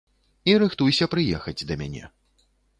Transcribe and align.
І 0.51 0.55
рыхтуйся 0.63 1.09
прыехаць 1.13 1.59
да 1.69 1.81
мяне. 1.85 2.13